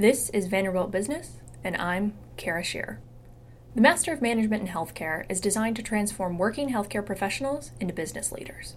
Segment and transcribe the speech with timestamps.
[0.00, 3.00] This is Vanderbilt Business, and I'm Kara Shear.
[3.74, 8.30] The Master of Management in Healthcare is designed to transform working healthcare professionals into business
[8.30, 8.76] leaders.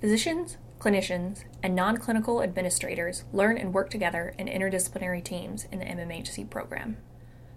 [0.00, 5.84] Physicians, clinicians, and non clinical administrators learn and work together in interdisciplinary teams in the
[5.84, 6.96] MMHC program.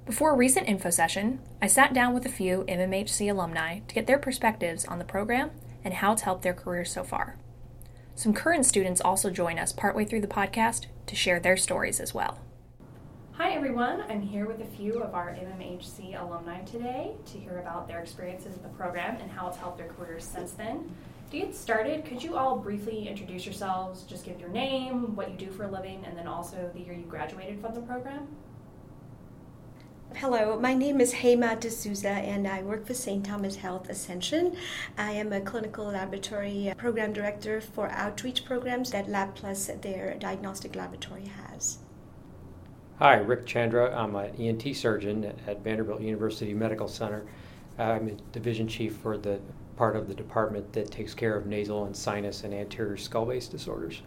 [0.05, 4.07] Before a recent info session, I sat down with a few MMHC alumni to get
[4.07, 5.51] their perspectives on the program
[5.85, 7.37] and how it's helped their careers so far.
[8.15, 12.13] Some current students also join us partway through the podcast to share their stories as
[12.13, 12.41] well.
[13.41, 14.03] Hi, everyone.
[14.09, 18.51] I'm here with a few of our MMHC alumni today to hear about their experiences
[18.51, 20.93] with the program and how it's helped their careers since then.
[21.31, 24.03] To get started, could you all briefly introduce yourselves?
[24.03, 26.91] Just give your name, what you do for a living, and then also the year
[26.91, 28.27] you graduated from the program?
[30.15, 33.25] Hello, my name is Hema D'Souza and I work for St.
[33.25, 34.57] Thomas Health Ascension.
[34.97, 40.75] I am a clinical laboratory uh, program director for outreach programs that LabPlus, their diagnostic
[40.75, 41.77] laboratory, has.
[42.99, 43.97] Hi, Rick Chandra.
[43.97, 47.23] I'm an ENT surgeon at Vanderbilt University Medical Center.
[47.77, 49.39] I'm a division chief for the
[49.77, 53.47] part of the department that takes care of nasal and sinus and anterior skull base
[53.47, 54.01] disorders.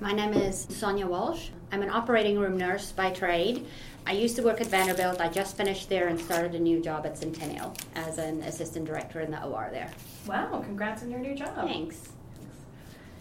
[0.00, 1.48] My name is Sonia Walsh.
[1.72, 3.66] I'm an operating room nurse by trade.
[4.06, 5.20] I used to work at Vanderbilt.
[5.20, 9.18] I just finished there and started a new job at Centennial as an assistant director
[9.20, 9.90] in the OR there.
[10.28, 11.56] Wow, congrats on your new job.
[11.66, 12.10] Thanks.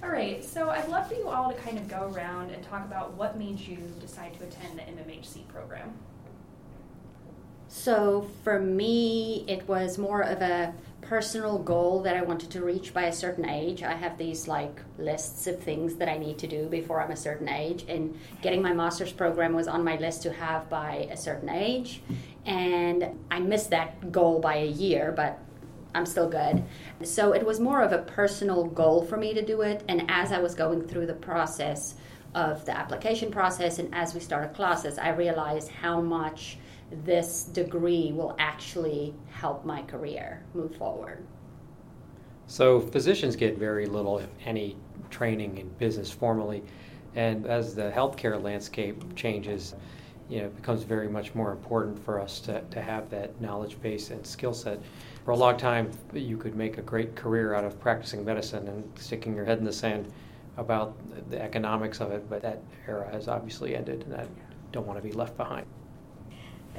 [0.03, 2.85] All right, so I'd love for you all to kind of go around and talk
[2.85, 5.91] about what made you decide to attend the MMHC program.
[7.67, 12.93] So for me, it was more of a personal goal that I wanted to reach
[12.93, 13.81] by a certain age.
[13.81, 17.15] I have these like lists of things that I need to do before I'm a
[17.15, 21.17] certain age, and getting my master's program was on my list to have by a
[21.17, 22.01] certain age.
[22.45, 25.39] And I missed that goal by a year, but
[25.95, 26.63] I'm still good.
[27.03, 29.83] So it was more of a personal goal for me to do it.
[29.87, 31.95] And as I was going through the process
[32.35, 36.57] of the application process and as we started classes, I realized how much
[37.03, 41.25] this degree will actually help my career move forward.
[42.49, 44.77] So, physicians get very little, if any,
[45.09, 46.63] training in business formally.
[47.15, 49.75] And as the healthcare landscape changes,
[50.29, 53.81] you know, it becomes very much more important for us to, to have that knowledge
[53.81, 54.79] base and skill set.
[55.27, 58.89] For a long time, you could make a great career out of practicing medicine and
[58.97, 60.09] sticking your head in the sand
[60.55, 60.95] about
[61.29, 64.25] the economics of it, but that era has obviously ended, and I
[64.71, 65.65] don't want to be left behind.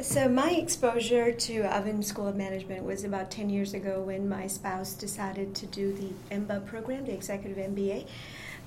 [0.00, 4.47] So, my exposure to Owen School of Management was about 10 years ago when my
[4.47, 8.06] spouse decided to do the EMBA program, the Executive MBA.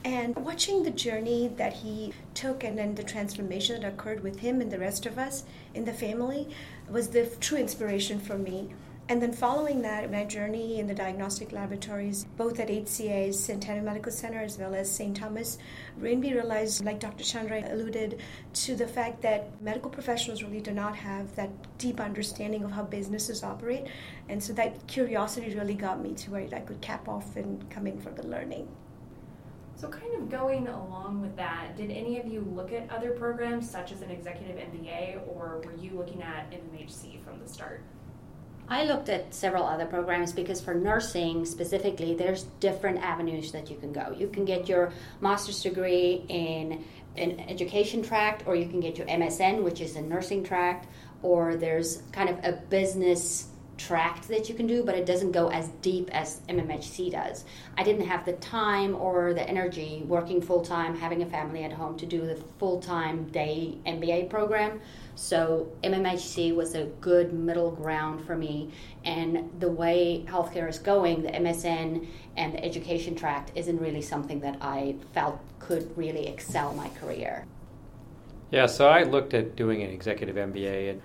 [0.05, 4.61] And watching the journey that he took and then the transformation that occurred with him
[4.61, 5.43] and the rest of us
[5.73, 6.49] in the family
[6.87, 8.69] was the true inspiration for me.
[9.11, 14.09] And then following that, my journey in the diagnostic laboratories, both at HCA's Centennial Medical
[14.09, 15.17] Center as well as St.
[15.17, 15.57] Thomas,
[15.97, 17.25] made realized, like Dr.
[17.25, 18.21] Chandra alluded
[18.53, 22.83] to, the fact that medical professionals really do not have that deep understanding of how
[22.83, 23.87] businesses operate.
[24.29, 27.87] And so that curiosity really got me to where I could cap off and come
[27.87, 28.69] in for the learning.
[29.75, 33.69] So, kind of going along with that, did any of you look at other programs
[33.69, 37.83] such as an executive MBA, or were you looking at MMHC from the start?
[38.71, 43.75] I looked at several other programs because for nursing specifically, there's different avenues that you
[43.75, 44.15] can go.
[44.17, 46.81] You can get your master's degree in
[47.17, 50.87] an education tract, or you can get your MSN, which is a nursing tract,
[51.21, 53.49] or there's kind of a business
[53.87, 57.45] tract that you can do, but it doesn't go as deep as MMHC does.
[57.77, 61.71] I didn't have the time or the energy working full time, having a family at
[61.71, 64.79] home to do the full time day MBA program.
[65.15, 68.71] So MMHC was a good middle ground for me.
[69.03, 74.39] And the way healthcare is going, the MSN and the education tract isn't really something
[74.41, 77.45] that I felt could really excel my career.
[78.51, 81.01] Yeah, so I looked at doing an executive MBA and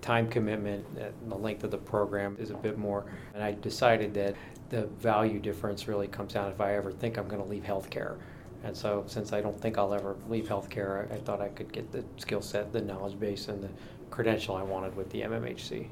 [0.00, 3.04] time commitment and the length of the program is a bit more.
[3.34, 4.34] And I decided that
[4.70, 8.16] the value difference really comes down if I ever think I'm going to leave healthcare.
[8.64, 11.90] And so, since I don't think I'll ever leave healthcare, I, thought I could get
[11.90, 13.68] the skill set, the knowledge base, and the
[14.10, 15.88] credential I wanted with the MMHC.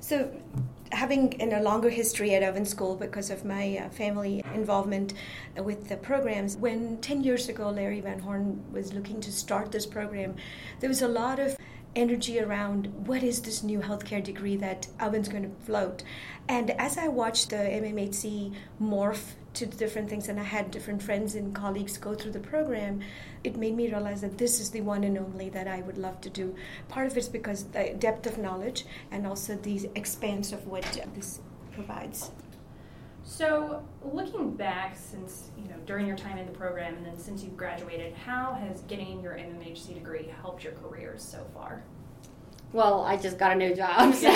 [0.00, 0.30] So,
[0.90, 5.14] having in a longer history at Owen School because of my uh, family involvement
[5.56, 9.86] with the programs, when 10 years ago Larry Van Horn was looking to start this
[9.86, 10.34] program,
[10.80, 11.56] there was a lot of
[11.94, 16.02] energy around what is this new healthcare degree that Owen's going to float.
[16.48, 21.34] And as I watched the MMHC morph to different things and I had different friends
[21.34, 23.00] and colleagues go through the program,
[23.44, 26.20] it made me realize that this is the one and only that I would love
[26.22, 26.54] to do.
[26.88, 30.84] Part of it's because the depth of knowledge and also the expanse of what
[31.14, 31.40] this
[31.72, 32.30] provides.
[33.24, 37.42] So, looking back since, you know, during your time in the program and then since
[37.42, 41.82] you've graduated, how has getting your MMHC degree helped your career so far?
[42.72, 44.14] Well, I just got a new job.
[44.22, 44.30] So.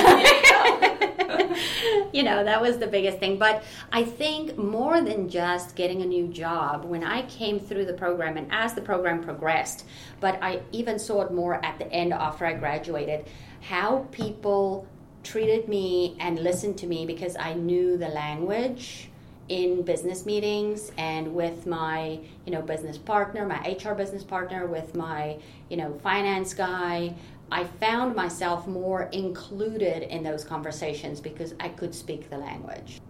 [2.13, 3.39] you know, that was the biggest thing.
[3.39, 7.93] But I think more than just getting a new job, when I came through the
[7.93, 9.87] program and as the program progressed,
[10.21, 13.27] but I even saw it more at the end after I graduated,
[13.61, 14.87] how people
[15.27, 19.11] treated me and listened to me because I knew the language
[19.49, 24.97] in business meetings and with my you know business partner my hr business partner with
[24.97, 25.37] my
[25.69, 27.15] you know finance guy
[27.51, 33.01] I found myself more included in those conversations because I could speak the language.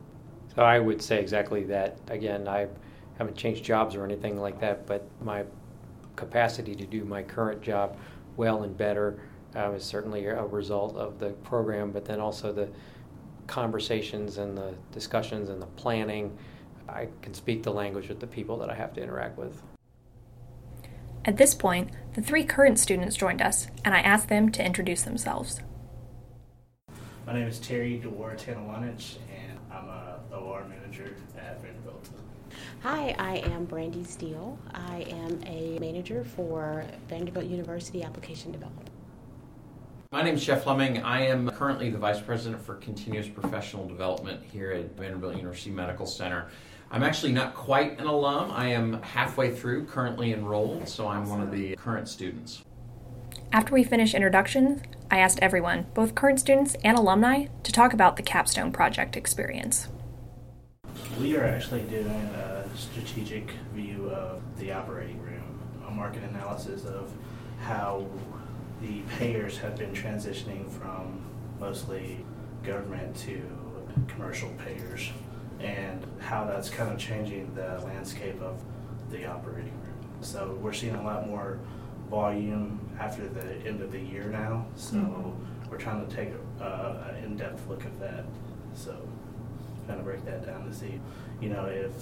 [0.54, 1.98] So I would say exactly that.
[2.08, 2.66] Again, I
[3.18, 5.44] haven't changed jobs or anything like that, but my
[6.16, 7.96] capacity to do my current job
[8.36, 9.18] well and better
[9.56, 12.68] uh, is certainly a result of the program, but then also the
[13.46, 16.36] conversations and the discussions and the planning.
[16.88, 19.62] I can speak the language with the people that I have to interact with.
[21.24, 25.02] At this point, the three current students joined us, and I asked them to introduce
[25.02, 25.60] themselves.
[27.26, 32.08] My name is Terry DeWar Tanalanich, and I'm a OR manager at Vanderbilt.
[32.82, 34.56] Hi, I am Brandy Steele.
[34.72, 38.88] I am a manager for Vanderbilt University Application Development.
[40.16, 41.02] My name is Jeff Fleming.
[41.02, 46.06] I am currently the Vice President for Continuous Professional Development here at Vanderbilt University Medical
[46.06, 46.48] Center.
[46.90, 48.50] I'm actually not quite an alum.
[48.50, 52.62] I am halfway through, currently enrolled, so I'm one of the current students.
[53.52, 54.80] After we finish introductions,
[55.10, 59.88] I asked everyone, both current students and alumni, to talk about the Capstone project experience.
[61.20, 67.12] We are actually doing a strategic view of the operating room, a market analysis of
[67.60, 68.06] how
[68.86, 71.20] the payers have been transitioning from
[71.58, 72.24] mostly
[72.62, 73.42] government to
[74.08, 75.10] commercial payers
[75.60, 78.62] and how that's kind of changing the landscape of
[79.10, 80.08] the operating room.
[80.20, 81.58] So we're seeing a lot more
[82.10, 84.66] volume after the end of the year now.
[84.76, 85.70] So mm-hmm.
[85.70, 86.30] we're trying to take
[86.60, 88.24] an in-depth look at that.
[88.74, 88.96] So
[89.86, 91.00] kind of break that down to see,
[91.40, 91.92] you know, if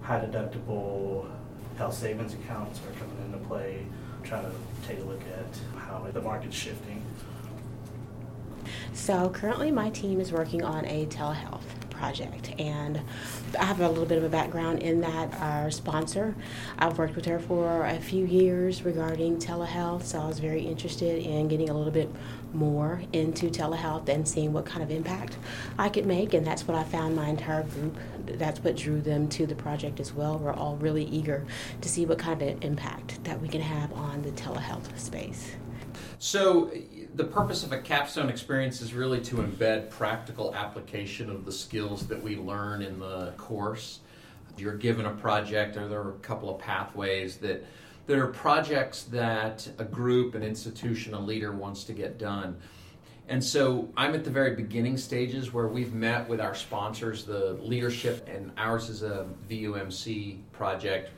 [0.00, 1.28] high deductible
[1.76, 3.86] health savings accounts are coming into play.
[4.22, 4.52] Trying to
[4.86, 7.02] take a look at how the market's shifting.
[8.94, 11.62] So currently, my team is working on a telehealth
[12.02, 12.52] project.
[12.58, 13.00] And
[13.56, 15.32] I have a little bit of a background in that.
[15.40, 16.34] Our sponsor,
[16.76, 21.22] I've worked with her for a few years regarding telehealth, so I was very interested
[21.22, 22.10] in getting a little bit
[22.52, 25.36] more into telehealth and seeing what kind of impact
[25.78, 26.34] I could make.
[26.34, 27.96] And that's what I found my entire group.
[28.26, 30.38] That's what drew them to the project as well.
[30.38, 31.46] We're all really eager
[31.82, 35.52] to see what kind of impact that we can have on the telehealth space.
[36.18, 36.72] So,
[37.14, 42.06] the purpose of a capstone experience is really to embed practical application of the skills
[42.06, 44.00] that we learn in the course.
[44.56, 47.64] You're given a project, or there are a couple of pathways that
[48.06, 52.56] that are projects that a group, an institution, a leader wants to get done.
[53.28, 57.52] And so I'm at the very beginning stages where we've met with our sponsors, the
[57.62, 61.10] leadership, and ours is a VUMC project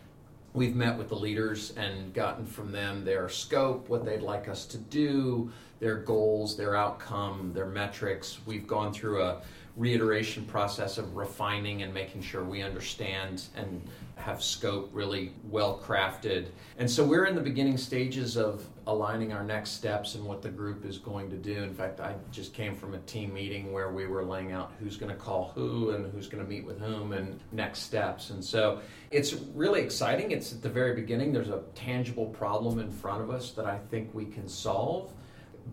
[0.55, 4.65] We've met with the leaders and gotten from them their scope, what they'd like us
[4.67, 5.51] to do,
[5.81, 8.39] their goals, their outcome, their metrics.
[8.47, 9.43] We've gone through a
[9.77, 13.83] reiteration process of refining and making sure we understand and
[14.17, 16.47] have scope really well crafted.
[16.79, 20.49] And so we're in the beginning stages of aligning our next steps and what the
[20.49, 21.65] group is going to do.
[21.65, 24.97] In fact, I just came from a team meeting where we were laying out who's
[24.97, 28.31] going to call who and who's going to meet with whom and next steps.
[28.31, 30.31] And so it's really exciting.
[30.31, 31.33] It's at the very beginning.
[31.33, 35.13] There's a tangible problem in front of us that I think we can solve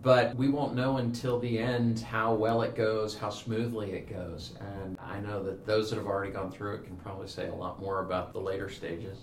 [0.00, 4.54] but we won't know until the end how well it goes, how smoothly it goes.
[4.60, 7.54] And I know that those that have already gone through it can probably say a
[7.54, 9.18] lot more about the later stages.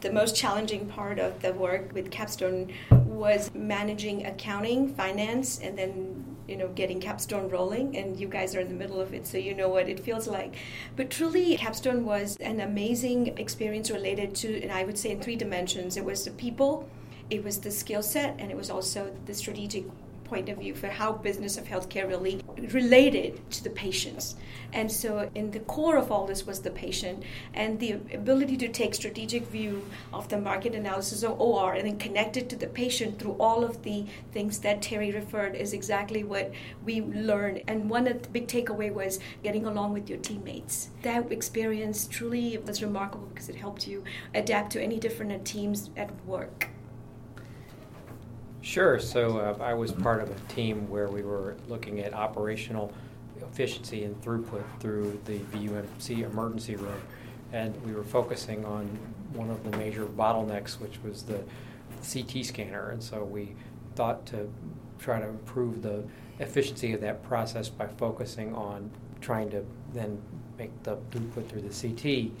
[0.00, 6.36] The most challenging part of the work with Capstone was managing accounting, finance, and then
[6.46, 7.96] you know getting Capstone rolling.
[7.96, 10.28] And you guys are in the middle of it, so you know what it feels
[10.28, 10.56] like.
[10.94, 15.36] But truly, Capstone was an amazing experience related to, and I would say in three
[15.36, 15.96] dimensions.
[15.96, 16.88] It was the people
[17.34, 19.84] it was the skill set and it was also the strategic
[20.24, 22.40] point of view for how business of healthcare really
[22.72, 24.36] related to the patients.
[24.72, 27.22] And so in the core of all this was the patient
[27.52, 31.98] and the ability to take strategic view of the market analysis of OR and then
[31.98, 36.24] connect it to the patient through all of the things that Terry referred is exactly
[36.24, 36.52] what
[36.84, 37.62] we learned.
[37.68, 40.88] And one of the big takeaway was getting along with your teammates.
[41.02, 44.02] That experience truly was remarkable because it helped you
[44.34, 46.68] adapt to any different teams at work.
[48.64, 48.98] Sure.
[48.98, 52.90] So uh, I was part of a team where we were looking at operational
[53.42, 57.00] efficiency and throughput through the VUMC emergency room.
[57.52, 58.86] And we were focusing on
[59.34, 61.44] one of the major bottlenecks, which was the
[62.10, 62.88] CT scanner.
[62.88, 63.54] And so we
[63.96, 64.50] thought to
[64.98, 66.02] try to improve the
[66.38, 68.90] efficiency of that process by focusing on
[69.20, 70.18] trying to then
[70.56, 72.32] make the throughput through the CT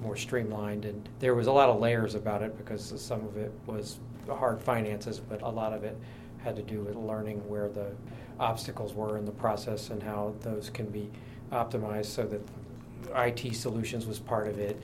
[0.00, 0.84] more streamlined.
[0.84, 4.60] And there was a lot of layers about it because some of it was hard
[4.60, 5.96] finances, but a lot of it
[6.42, 7.90] had to do with learning where the
[8.38, 11.10] obstacles were in the process and how those can be
[11.52, 12.40] optimized so that
[13.14, 14.80] IT solutions was part of it,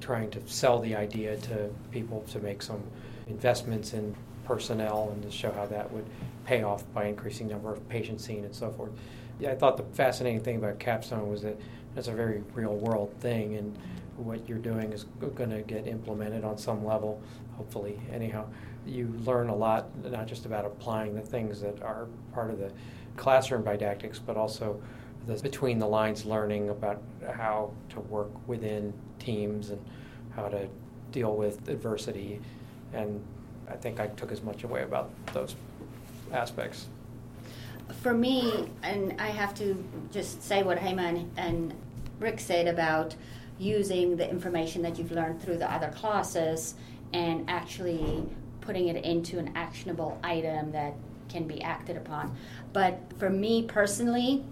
[0.00, 2.82] trying to sell the idea to people to make some
[3.28, 6.04] investments in personnel and to show how that would
[6.44, 8.90] pay off by increasing number of patients seen and so forth.
[9.38, 11.58] Yeah, I thought the fascinating thing about Capstone was that
[11.96, 13.76] it's a very real world thing and
[14.16, 17.22] what you're doing is going to get implemented on some level,
[17.56, 17.98] hopefully.
[18.12, 18.46] Anyhow,
[18.86, 22.70] you learn a lot, not just about applying the things that are part of the
[23.16, 24.80] classroom didactics, but also
[25.26, 27.02] the between the lines learning about
[27.34, 29.80] how to work within teams and
[30.34, 30.66] how to
[31.12, 32.40] deal with adversity.
[32.92, 33.22] And
[33.68, 35.54] I think I took as much away about those
[36.32, 36.86] aspects.
[38.02, 39.82] For me, and I have to
[40.12, 41.74] just say what Hema and
[42.18, 43.14] Rick said about
[43.58, 46.74] using the information that you've learned through the other classes
[47.12, 48.24] and actually
[48.60, 50.94] putting it into an actionable item that
[51.28, 52.36] can be acted upon.
[52.72, 54.44] But for me personally,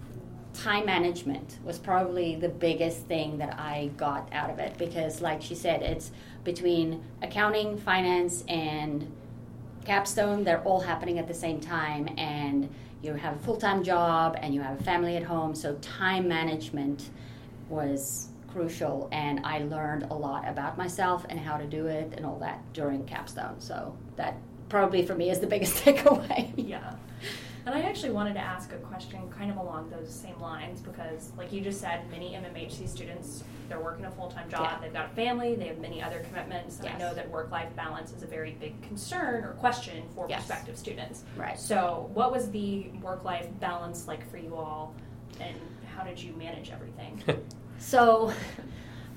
[0.53, 5.41] time management was probably the biggest thing that I got out of it because, like
[5.41, 6.11] she said, it's
[6.43, 9.11] between accounting, finance, and
[9.85, 12.09] capstone, they're all happening at the same time.
[12.17, 12.69] And
[13.01, 16.27] you have a full time job and you have a family at home, so time
[16.27, 17.09] management
[17.69, 22.25] was crucial and I learned a lot about myself and how to do it and
[22.25, 23.59] all that during capstone.
[23.59, 24.37] So that
[24.69, 26.53] probably for me is the biggest takeaway.
[26.55, 26.95] yeah.
[27.65, 31.31] And I actually wanted to ask a question kind of along those same lines because,
[31.37, 34.79] like you just said, many MMHC students, they're working a full time job, yeah.
[34.81, 36.77] they've got a family, they have many other commitments.
[36.77, 36.95] And yes.
[36.95, 40.47] I know that work life balance is a very big concern or question for yes.
[40.47, 41.25] prospective students.
[41.37, 41.59] Right.
[41.59, 44.95] So, what was the work life balance like for you all,
[45.39, 45.55] and
[45.95, 47.21] how did you manage everything?
[47.79, 48.33] So,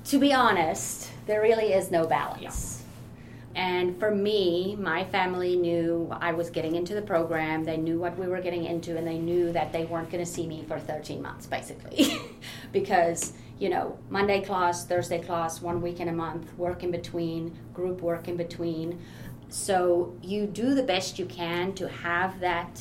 [0.05, 2.83] to be honest, there really is no balance.
[3.55, 7.65] And for me, my family knew I was getting into the program.
[7.65, 10.31] They knew what we were getting into, and they knew that they weren't going to
[10.31, 12.19] see me for 13 months, basically.
[12.73, 17.55] because, you know, Monday class, Thursday class, one week in a month, work in between,
[17.75, 18.99] group work in between.
[19.51, 22.81] So you do the best you can to have that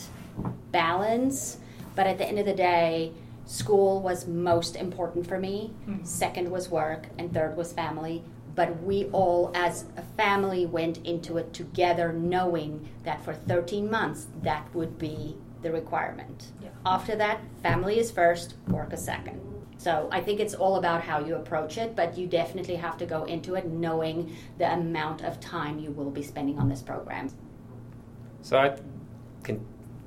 [0.71, 1.57] balance,
[1.95, 3.11] but at the end of the day,
[3.45, 5.73] school was most important for me.
[5.87, 6.03] Mm-hmm.
[6.03, 8.23] Second was work, and third was family.
[8.53, 14.27] But we all, as a family, went into it together, knowing that for 13 months
[14.41, 16.51] that would be the requirement.
[16.61, 16.69] Yeah.
[16.85, 19.39] After that, family is first, work is second.
[19.77, 23.05] So I think it's all about how you approach it, but you definitely have to
[23.05, 27.29] go into it knowing the amount of time you will be spending on this program.
[28.41, 28.77] So I
[29.43, 29.65] can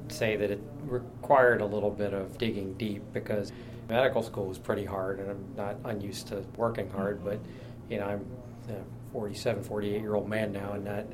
[0.08, 3.52] say that it required a little bit of digging deep because
[3.88, 7.38] medical school was pretty hard and I'm not unused to working hard, but
[7.90, 8.26] you know, I'm
[8.70, 11.04] a 47, 48 year old man now and not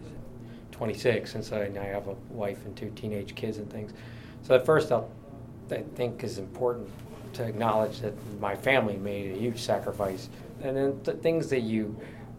[0.73, 3.93] 26, and so I have a wife and two teenage kids and things.
[4.43, 5.11] So at first, I'll,
[5.71, 6.89] I think is important
[7.35, 10.31] to acknowledge that my family made a huge sacrifice,
[10.63, 11.97] and then the things that you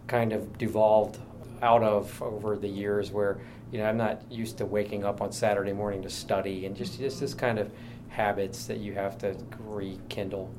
[0.07, 1.19] kind of devolved
[1.61, 3.39] out of over the years where
[3.71, 6.99] you know, I'm not used to waking up on Saturday morning to study and just
[6.99, 7.71] just this kind of
[8.09, 10.53] habits that you have to rekindle.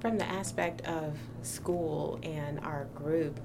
[0.00, 3.40] From the aspect of school and our group,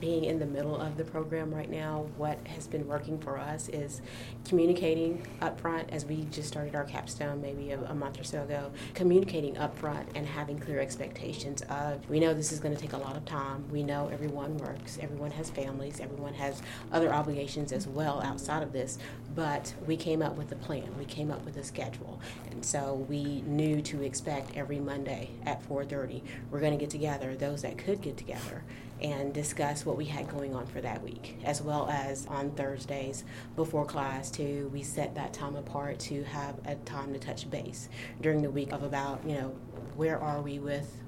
[0.00, 3.68] being in the middle of the program right now, what has been working for us
[3.68, 4.00] is
[4.48, 8.72] communicating upfront as we just started our capstone maybe a, a month or so ago.
[8.94, 12.98] Communicating upfront and having clear expectations of we know this is going to take a
[12.98, 13.68] lot of time.
[13.70, 18.72] We know everyone works, everyone has families, everyone has other obligations as well outside of
[18.72, 18.98] this,
[19.34, 20.96] but we came up with a plan.
[20.98, 22.20] We came up with a schedule.
[22.50, 27.36] And so we knew to expect every Monday at 4:30 we're going to get together
[27.36, 28.64] those that could get together
[29.02, 33.24] and discuss what we had going on for that week, as well as on Thursdays
[33.56, 34.70] before class too.
[34.72, 37.88] We set that time apart to have a time to touch base
[38.20, 39.48] during the week of about you know
[39.96, 41.00] where are we with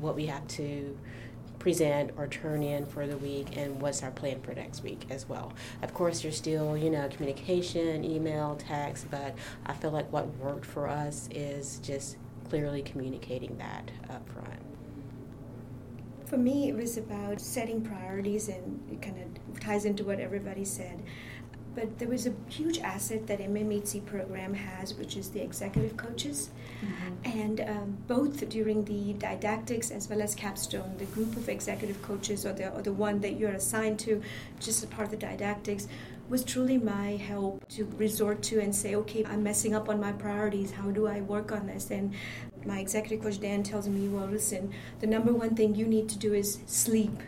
[0.00, 0.98] what we have to
[1.58, 5.26] present or turn in for the week and what's our plan for next week as
[5.26, 5.50] well.
[5.82, 10.66] Of course, there's still, you know, communication, email, text, but I feel like what worked
[10.66, 12.18] for us is just
[12.50, 14.73] clearly communicating that up front.
[16.34, 20.64] For me, it was about setting priorities, and it kind of ties into what everybody
[20.64, 21.00] said.
[21.74, 26.50] but there was a huge asset that MMHC program has, which is the executive coaches.
[26.82, 27.40] Mm-hmm.
[27.40, 32.44] And um, both during the didactics as well as capstone, the group of executive coaches
[32.46, 34.22] or the, or the one that you're assigned to,
[34.60, 35.88] just as part of the didactics,
[36.28, 40.12] was truly my help to resort to and say, okay, I'm messing up on my
[40.12, 40.72] priorities.
[40.72, 41.90] How do I work on this?
[41.90, 42.14] And
[42.64, 46.18] my executive coach Dan tells me, well, listen, the number one thing you need to
[46.18, 47.20] do is sleep.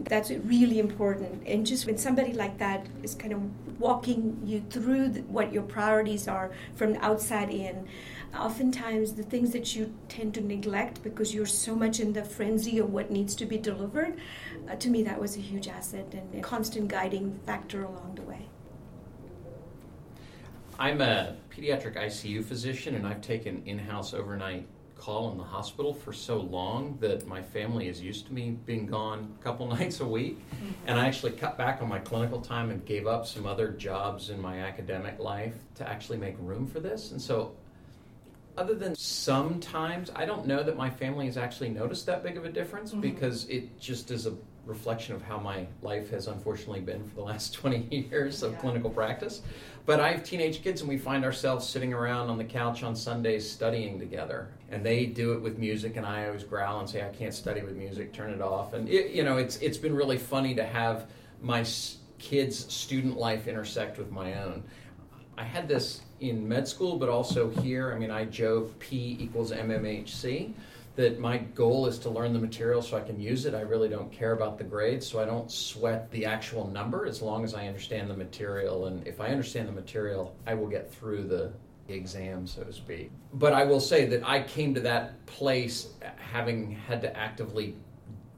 [0.00, 1.46] That's really important.
[1.46, 3.42] And just when somebody like that is kind of
[3.78, 7.86] walking you through what your priorities are from outside in,
[8.38, 12.78] oftentimes the things that you tend to neglect because you're so much in the frenzy
[12.78, 14.18] of what needs to be delivered,
[14.70, 18.22] uh, to me that was a huge asset and a constant guiding factor along the
[18.22, 18.48] way.
[20.78, 24.66] I'm a pediatric ICU physician and I've taken in house overnight
[25.02, 28.86] call in the hospital for so long that my family is used to me being
[28.86, 30.38] gone a couple nights a week.
[30.38, 30.70] Mm-hmm.
[30.86, 34.30] And I actually cut back on my clinical time and gave up some other jobs
[34.30, 37.10] in my academic life to actually make room for this.
[37.10, 37.52] And so
[38.56, 42.44] other than sometimes, I don't know that my family has actually noticed that big of
[42.44, 43.00] a difference mm-hmm.
[43.00, 44.34] because it just is a
[44.66, 48.58] reflection of how my life has unfortunately been for the last 20 years of yeah.
[48.58, 49.42] clinical practice.
[49.84, 52.94] But I have teenage kids, and we find ourselves sitting around on the couch on
[52.94, 54.48] Sundays studying together.
[54.70, 57.62] And they do it with music, and I always growl and say, "I can't study
[57.62, 58.12] with music.
[58.12, 61.64] Turn it off." And it, you know, it's it's been really funny to have my
[62.18, 64.62] kids' student life intersect with my own.
[65.36, 67.92] I had this in med school, but also here.
[67.92, 70.52] I mean, I joke P equals MMHC.
[70.94, 73.54] That my goal is to learn the material so I can use it.
[73.54, 77.22] I really don't care about the grades, so I don't sweat the actual number as
[77.22, 78.86] long as I understand the material.
[78.86, 81.50] And if I understand the material, I will get through the
[81.88, 83.10] exam, so to speak.
[83.32, 87.74] But I will say that I came to that place having had to actively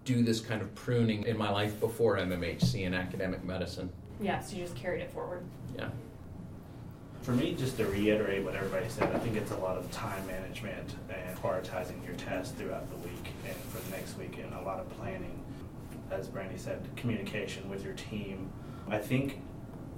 [0.04, 3.90] do this kind of pruning in my life before MMHC in academic medicine.
[4.20, 5.44] Yeah, so you just carried it forward.
[5.76, 5.88] Yeah
[7.24, 10.26] for me, just to reiterate what everybody said, I think it's a lot of time
[10.26, 14.60] management and prioritizing your tests throughout the week and for the next week, and a
[14.60, 15.42] lot of planning.
[16.10, 18.50] As Brandy said, communication with your team.
[18.88, 19.40] I think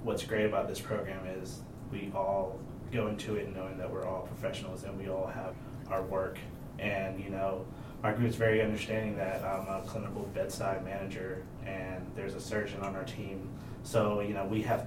[0.03, 1.59] what's great about this program is
[1.91, 2.57] we all
[2.93, 5.53] go into it knowing that we're all professionals and we all have
[5.91, 6.39] our work.
[6.79, 7.65] And, you know,
[8.05, 12.95] our group's very understanding that I'm a clinical bedside manager and there's a surgeon on
[12.95, 13.49] our team.
[13.83, 14.85] So, you know, we have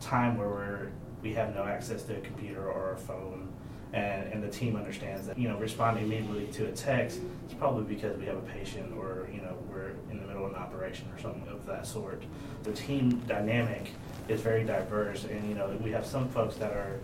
[0.00, 0.90] time where we're
[1.22, 3.48] we have no access to a computer or a phone.
[3.92, 7.82] And, and the team understands that, you know, responding immediately to a text is probably
[7.92, 11.08] because we have a patient or, you know, we're in the middle of an operation
[11.12, 12.22] or something of that sort.
[12.62, 13.90] The team dynamic
[14.28, 17.00] is very diverse, and, you know, we have some folks that are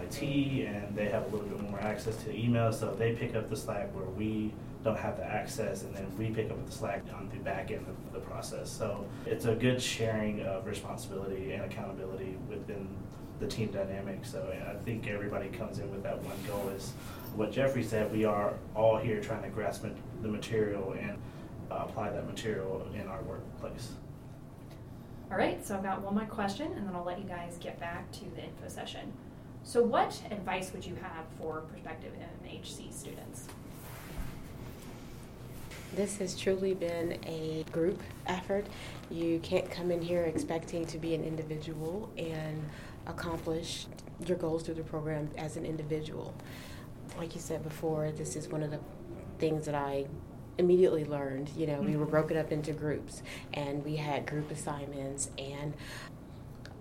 [0.00, 3.50] IT and they have a little bit more access to email, so they pick up
[3.50, 7.02] the slack where we don't have the access, and then we pick up the slack
[7.14, 8.70] on the back end of the process.
[8.70, 12.88] So it's a good sharing of responsibility and accountability within
[13.42, 14.24] the team dynamic.
[14.24, 16.92] So I think everybody comes in with that one goal is
[17.34, 19.84] what Jeffrey said, we are all here trying to grasp
[20.22, 21.18] the material and
[21.70, 23.92] uh, apply that material in our workplace.
[25.30, 27.80] All right, so I've got one more question and then I'll let you guys get
[27.80, 29.12] back to the info session.
[29.64, 32.12] So what advice would you have for prospective
[32.44, 33.48] MHC students?
[35.94, 38.66] This has truly been a group effort.
[39.10, 42.62] You can't come in here expecting to be an individual and
[43.06, 43.86] accomplish
[44.26, 46.34] your goals through the program as an individual.
[47.18, 48.80] Like you said before, this is one of the
[49.38, 50.06] things that I
[50.58, 51.50] immediately learned.
[51.56, 52.10] You know, we were mm-hmm.
[52.10, 55.74] broken up into groups and we had group assignments and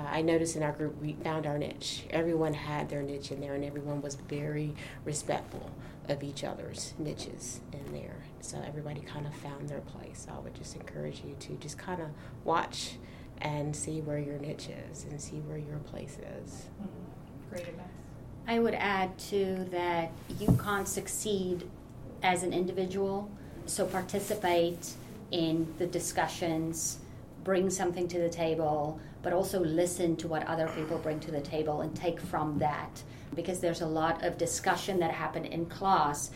[0.08, 2.06] I noticed in our group we found our niche.
[2.10, 4.74] Everyone had their niche in there, and everyone was very
[5.06, 5.70] respectful
[6.10, 8.24] of each other's niches in there.
[8.42, 10.26] So everybody kind of found their place.
[10.26, 12.10] So I would just encourage you to just kind of
[12.44, 12.94] watch
[13.42, 16.66] and see where your niche is and see where your place is.
[16.82, 17.50] Mm-hmm.
[17.50, 17.86] Great advice.
[18.48, 21.70] I would add too that you can't succeed
[22.24, 23.30] as an individual,
[23.66, 24.94] so participate
[25.32, 27.00] in the discussions,
[27.44, 31.42] bring something to the table, but also listen to what other people bring to the
[31.42, 33.04] table and take from that.
[33.36, 36.32] Because there's a lot of discussion that happened in class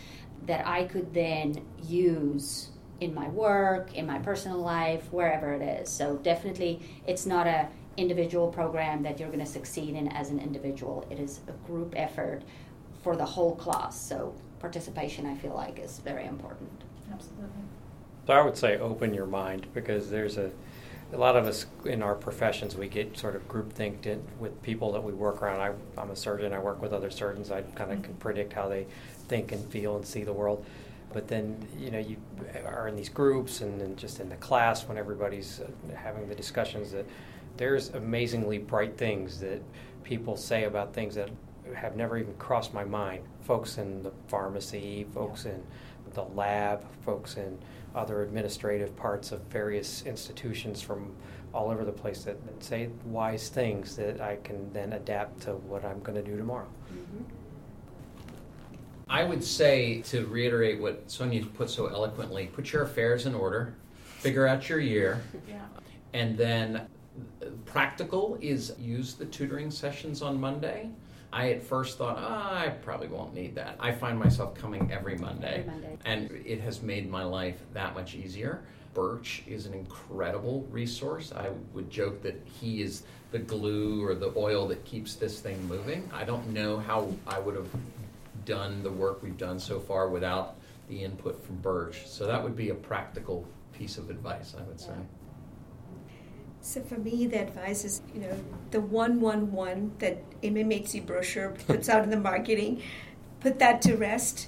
[0.46, 5.90] that I could then use in my work, in my personal life, wherever it is.
[5.90, 10.40] So definitely, it's not a individual program that you're going to succeed in as an
[10.40, 11.06] individual.
[11.10, 12.42] It is a group effort
[13.04, 14.00] for the whole class.
[14.00, 16.70] So participation, I feel like, is very important.
[17.12, 17.50] Absolutely.
[18.28, 20.52] So I would say open your mind because there's a
[21.14, 24.62] a lot of us in our professions we get sort of group thinked in with
[24.64, 25.62] people that we work around.
[25.62, 26.52] I, am a surgeon.
[26.52, 27.52] I work with other surgeons.
[27.52, 28.06] I kind of mm-hmm.
[28.06, 28.88] can predict how they
[29.28, 30.66] think and feel and see the world
[31.16, 32.18] but then you know you
[32.66, 36.36] are in these groups and, and just in the class when everybody's uh, having the
[36.36, 37.06] discussions that
[37.56, 39.64] there's amazingly bright things that
[40.04, 41.30] people say about things that
[41.74, 43.24] have never even crossed my mind.
[43.44, 45.64] Folks in the pharmacy, folks in
[46.14, 47.58] the lab, folks in
[47.96, 51.16] other administrative parts of various institutions from
[51.54, 55.52] all over the place that, that say wise things that I can then adapt to
[55.54, 56.68] what I'm going to do tomorrow.
[56.92, 57.24] Mm-hmm.
[59.16, 63.74] I would say to reiterate what Sonia put so eloquently put your affairs in order,
[64.18, 65.62] figure out your year, yeah.
[66.12, 66.86] and then
[67.64, 70.90] practical is use the tutoring sessions on Monday.
[71.32, 73.78] I at first thought, oh, I probably won't need that.
[73.80, 77.96] I find myself coming every Monday, every Monday, and it has made my life that
[77.96, 78.66] much easier.
[78.94, 81.32] Birch is an incredible resource.
[81.34, 85.66] I would joke that he is the glue or the oil that keeps this thing
[85.70, 86.10] moving.
[86.14, 87.70] I don't know how I would have
[88.46, 90.56] done the work we've done so far without
[90.88, 92.08] the input from Birch.
[92.08, 94.94] So that would be a practical piece of advice, I would say.
[96.62, 98.36] So for me, the advice is, you know,
[98.72, 102.82] the one one one that MMA brochure puts out in the marketing,
[103.40, 104.48] put that to rest.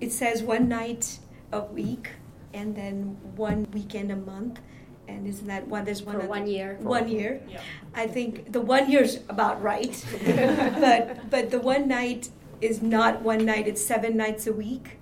[0.00, 1.18] It says one night
[1.52, 2.10] a week
[2.52, 4.60] and then one weekend a month.
[5.08, 5.84] And isn't that one?
[5.84, 6.78] There's one for one year.
[6.80, 7.42] One year.
[7.48, 7.60] Yeah.
[7.94, 12.30] I think the one year's about right, but but the one night
[12.64, 13.68] is not one night.
[13.68, 14.98] It's seven nights a week,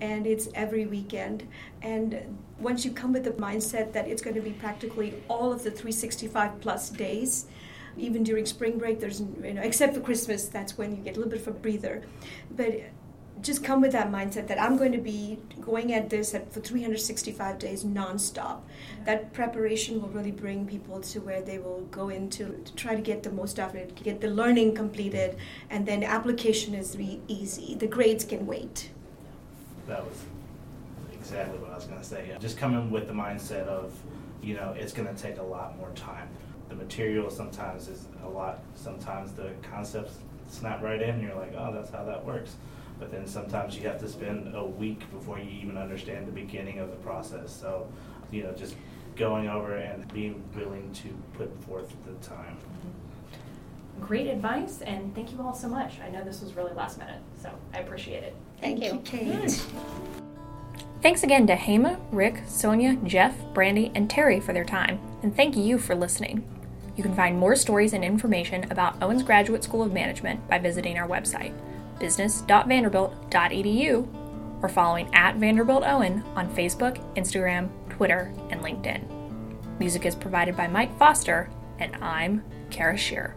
[0.00, 1.48] and it's every weekend.
[1.82, 5.64] And once you come with the mindset that it's going to be practically all of
[5.64, 7.46] the 365 plus days,
[7.96, 11.18] even during spring break, there's you know except for Christmas, that's when you get a
[11.18, 12.04] little bit of a breather,
[12.50, 12.82] but
[13.42, 16.60] just come with that mindset that I'm going to be going at this at, for
[16.60, 18.60] 365 days nonstop.
[19.04, 23.02] That preparation will really bring people to where they will go into to try to
[23.02, 25.36] get the most out of it, get the learning completed,
[25.70, 27.74] and then application is really easy.
[27.74, 28.90] The grades can wait.
[29.86, 30.24] That was
[31.12, 32.36] exactly what I was going to say.
[32.40, 33.92] Just coming with the mindset of,
[34.42, 36.28] you know, it's going to take a lot more time.
[36.68, 38.60] The material sometimes is a lot.
[38.74, 40.18] Sometimes the concepts
[40.48, 41.20] snap right in.
[41.20, 42.56] You're like, oh, that's how that works
[42.98, 46.78] but then sometimes you have to spend a week before you even understand the beginning
[46.78, 47.52] of the process.
[47.54, 47.88] So,
[48.30, 48.74] you know, just
[49.16, 52.56] going over and being willing to put forth the time.
[52.56, 54.04] Mm-hmm.
[54.04, 56.00] Great advice, and thank you all so much.
[56.00, 58.36] I know this was really last minute, so I appreciate it.
[58.60, 59.66] Thank, thank you, Kate.
[61.00, 65.56] Thanks again to Hema, Rick, Sonia, Jeff, Brandy, and Terry for their time, and thank
[65.56, 66.46] you for listening.
[66.96, 70.98] You can find more stories and information about Owens Graduate School of Management by visiting
[70.98, 71.54] our website
[71.98, 74.08] business.vanderbilt.edu
[74.62, 79.04] or following at Vanderbilt Owen on Facebook, Instagram, Twitter, and LinkedIn.
[79.78, 83.36] Music is provided by Mike Foster, and I'm Kara Shear.